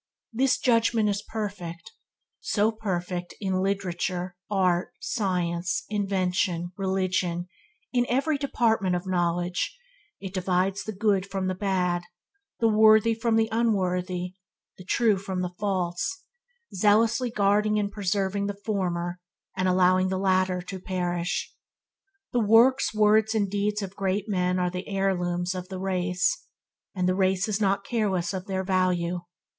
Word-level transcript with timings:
This 0.33 0.57
judgement 0.57 1.09
is 1.09 1.21
perfect; 1.21 1.91
so 2.39 2.71
perfect 2.71 3.35
than 3.39 3.53
in 3.53 3.61
literature, 3.61 4.35
art, 4.49 4.93
science, 4.99 5.83
invention, 5.89 6.71
religion– 6.75 7.47
in 7.93 8.07
every 8.09 8.39
department 8.39 8.95
of 8.95 9.05
knowledge– 9.05 9.77
it 10.19 10.33
divides 10.33 10.85
the 10.85 10.91
good 10.91 11.29
from 11.29 11.45
the 11.45 11.53
bad, 11.53 12.01
the 12.59 12.67
worthy 12.67 13.13
from 13.13 13.35
the 13.35 13.47
unworthy, 13.51 14.33
the 14.79 14.83
true 14.83 15.17
from 15.19 15.43
the 15.43 15.53
false, 15.59 16.23
zealously 16.73 17.29
guarding 17.29 17.77
and 17.77 17.91
preserving 17.91 18.47
the 18.47 18.57
former, 18.65 19.19
and 19.55 19.67
allowing 19.67 20.09
the 20.09 20.17
latter 20.17 20.63
to 20.63 20.79
perish. 20.79 21.53
The 22.33 22.39
works, 22.39 22.91
words, 22.91 23.35
and 23.35 23.51
deeds 23.51 23.83
of 23.83 23.95
great 23.95 24.27
men 24.27 24.57
are 24.57 24.71
the 24.71 24.87
heirlooms 24.87 25.53
of 25.53 25.69
the 25.69 25.77
race, 25.79 26.47
and 26.95 27.07
the 27.07 27.13
race 27.13 27.47
is 27.47 27.61
not 27.61 27.85
careless 27.85 28.33
of 28.33 28.47
their 28.47 28.63
value. 28.63 29.19